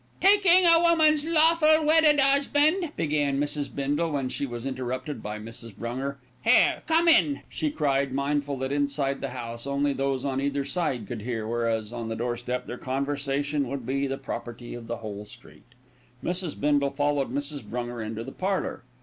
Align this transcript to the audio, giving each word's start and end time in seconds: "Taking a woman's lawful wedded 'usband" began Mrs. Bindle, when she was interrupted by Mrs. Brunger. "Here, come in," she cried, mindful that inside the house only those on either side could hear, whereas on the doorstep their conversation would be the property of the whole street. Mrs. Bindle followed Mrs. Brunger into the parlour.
"Taking 0.19 0.65
a 0.65 0.79
woman's 0.81 1.27
lawful 1.27 1.85
wedded 1.85 2.19
'usband" 2.19 2.91
began 2.97 3.39
Mrs. 3.39 3.69
Bindle, 3.75 4.11
when 4.13 4.29
she 4.29 4.47
was 4.47 4.65
interrupted 4.65 5.21
by 5.21 5.37
Mrs. 5.37 5.75
Brunger. 5.75 6.15
"Here, 6.43 6.81
come 6.87 7.07
in," 7.07 7.41
she 7.49 7.69
cried, 7.69 8.11
mindful 8.11 8.57
that 8.57 8.71
inside 8.71 9.21
the 9.21 9.29
house 9.29 9.67
only 9.67 9.93
those 9.93 10.25
on 10.25 10.41
either 10.41 10.65
side 10.65 11.05
could 11.07 11.21
hear, 11.21 11.47
whereas 11.47 11.93
on 11.93 12.09
the 12.09 12.15
doorstep 12.15 12.65
their 12.65 12.79
conversation 12.79 13.67
would 13.67 13.85
be 13.85 14.07
the 14.07 14.17
property 14.17 14.73
of 14.73 14.87
the 14.87 14.97
whole 14.97 15.27
street. 15.27 15.75
Mrs. 16.23 16.59
Bindle 16.59 16.89
followed 16.89 17.31
Mrs. 17.31 17.61
Brunger 17.63 18.01
into 18.03 18.23
the 18.23 18.31
parlour. 18.31 18.81